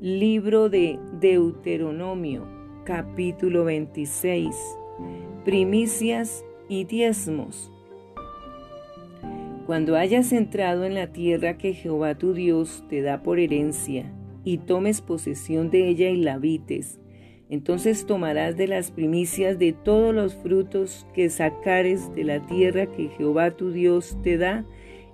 [0.00, 2.46] Libro de Deuteronomio,
[2.84, 4.54] capítulo 26.
[5.44, 7.72] Primicias y diezmos.
[9.66, 14.12] Cuando hayas entrado en la tierra que Jehová tu Dios te da por herencia,
[14.44, 17.00] y tomes posesión de ella y la habites,
[17.50, 23.08] entonces tomarás de las primicias de todos los frutos que sacares de la tierra que
[23.08, 24.64] Jehová tu Dios te da,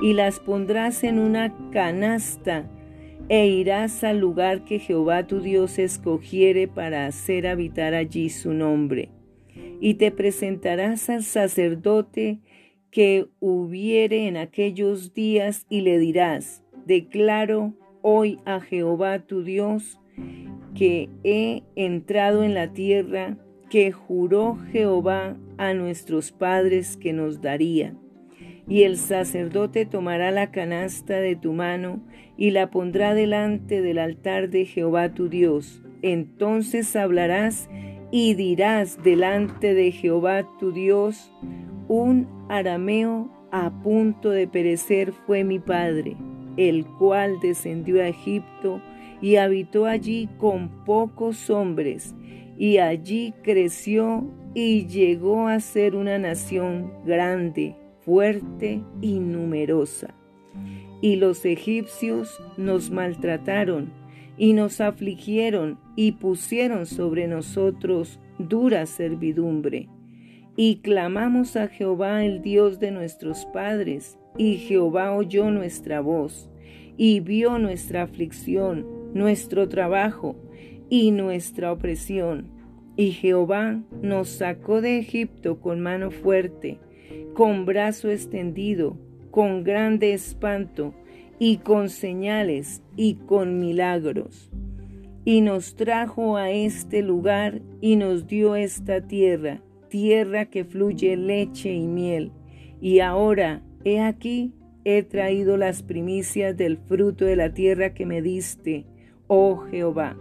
[0.00, 2.68] y las pondrás en una canasta,
[3.28, 9.10] e irás al lugar que Jehová tu Dios escogiere para hacer habitar allí su nombre.
[9.80, 12.40] Y te presentarás al sacerdote
[12.90, 19.98] que hubiere en aquellos días y le dirás, declaro hoy a Jehová tu Dios
[20.74, 23.38] que he entrado en la tierra
[23.70, 27.96] que juró Jehová a nuestros padres que nos daría
[28.68, 32.00] y el sacerdote tomará la canasta de tu mano
[32.36, 35.82] y la pondrá delante del altar de Jehová tu Dios.
[36.02, 37.68] Entonces hablarás
[38.10, 41.32] y dirás delante de Jehová tu Dios,
[41.88, 46.16] un arameo a punto de perecer fue mi padre,
[46.56, 48.80] el cual descendió a Egipto
[49.20, 52.14] y habitó allí con pocos hombres,
[52.58, 60.14] y allí creció y llegó a ser una nación grande fuerte y numerosa.
[61.00, 63.92] Y los egipcios nos maltrataron
[64.36, 69.88] y nos afligieron y pusieron sobre nosotros dura servidumbre.
[70.56, 76.50] Y clamamos a Jehová el Dios de nuestros padres, y Jehová oyó nuestra voz,
[76.96, 80.36] y vio nuestra aflicción, nuestro trabajo
[80.90, 82.50] y nuestra opresión.
[82.96, 86.78] Y Jehová nos sacó de Egipto con mano fuerte,
[87.34, 88.96] con brazo extendido,
[89.30, 90.94] con grande espanto,
[91.38, 94.48] y con señales y con milagros.
[95.24, 101.72] Y nos trajo a este lugar y nos dio esta tierra, tierra que fluye leche
[101.72, 102.30] y miel.
[102.80, 104.52] Y ahora, he aquí,
[104.84, 108.84] he traído las primicias del fruto de la tierra que me diste,
[109.26, 110.16] oh Jehová.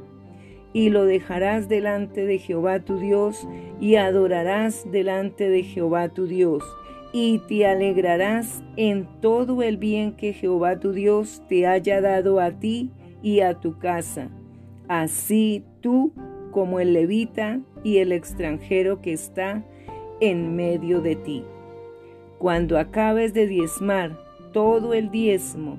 [0.73, 3.47] Y lo dejarás delante de Jehová tu Dios,
[3.79, 6.63] y adorarás delante de Jehová tu Dios
[7.13, 12.51] y te alegrarás en todo el bien que Jehová tu Dios te haya dado a
[12.51, 12.91] ti
[13.21, 14.29] y a tu casa,
[14.87, 16.13] así tú
[16.51, 19.63] como el levita y el extranjero que está
[20.19, 21.43] en medio de ti.
[22.37, 24.17] Cuando acabes de diezmar
[24.51, 25.77] todo el diezmo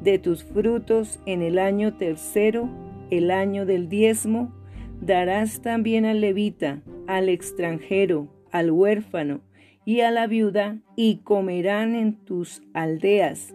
[0.00, 2.68] de tus frutos en el año tercero,
[3.10, 4.52] el año del diezmo,
[5.00, 9.40] darás también al levita, al extranjero, al huérfano,
[9.84, 13.54] y a la viuda, y comerán en tus aldeas,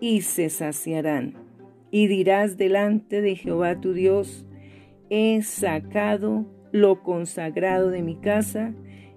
[0.00, 1.34] y se saciarán.
[1.90, 4.46] Y dirás delante de Jehová tu Dios,
[5.10, 8.74] he sacado lo consagrado de mi casa,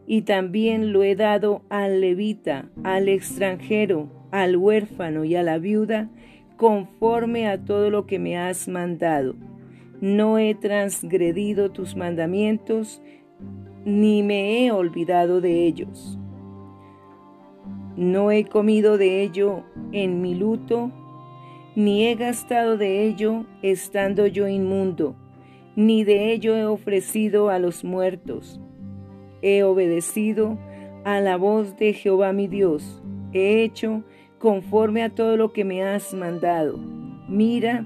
[0.08, 6.10] y también lo he dado al levita, al extranjero, al huérfano y a la viuda,
[6.58, 9.36] conforme a todo lo que me has mandado.
[10.00, 13.02] No he transgredido tus mandamientos,
[13.86, 16.20] ni me he olvidado de ellos.
[17.98, 20.92] No he comido de ello en mi luto,
[21.76, 25.16] ni he gastado de ello estando yo inmundo,
[25.76, 28.60] ni de ello he ofrecido a los muertos.
[29.42, 30.58] He obedecido
[31.04, 33.02] a la voz de Jehová mi Dios,
[33.34, 34.04] he hecho
[34.40, 36.78] conforme a todo lo que me has mandado.
[37.28, 37.86] Mira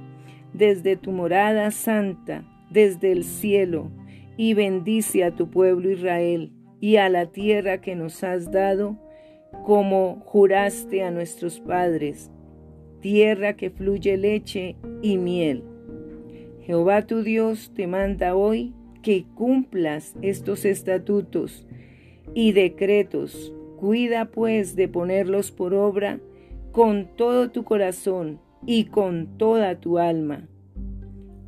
[0.53, 3.91] desde tu morada santa, desde el cielo,
[4.37, 8.97] y bendice a tu pueblo Israel y a la tierra que nos has dado
[9.65, 12.29] como juraste a nuestros padres,
[13.01, 15.63] tierra que fluye leche y miel.
[16.61, 21.65] Jehová tu Dios te manda hoy que cumplas estos estatutos
[22.35, 23.53] y decretos.
[23.77, 26.19] Cuida pues de ponerlos por obra
[26.71, 30.47] con todo tu corazón y con toda tu alma.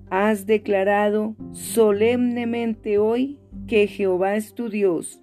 [0.09, 3.37] Has declarado solemnemente hoy
[3.67, 5.22] que Jehová es tu Dios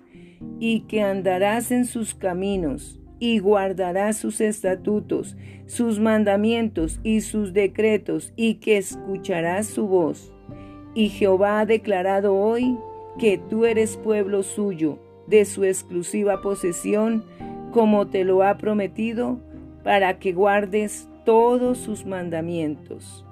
[0.59, 5.37] y que andarás en sus caminos y guardarás sus estatutos,
[5.67, 10.33] sus mandamientos y sus decretos, y que escucharás su voz.
[10.95, 12.77] Y Jehová ha declarado hoy
[13.19, 17.25] que tú eres pueblo suyo, de su exclusiva posesión,
[17.73, 19.41] como te lo ha prometido,
[19.83, 23.25] para que guardes todos sus mandamientos,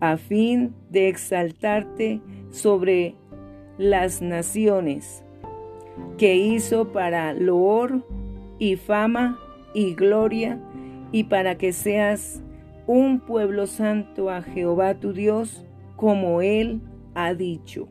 [0.00, 2.20] a fin de exaltarte
[2.50, 3.14] sobre
[3.78, 5.25] las naciones
[6.18, 8.02] que hizo para loor
[8.58, 9.38] y fama
[9.74, 10.58] y gloria
[11.12, 12.42] y para que seas
[12.86, 15.64] un pueblo santo a Jehová tu Dios,
[15.96, 16.80] como Él
[17.14, 17.88] ha dicho.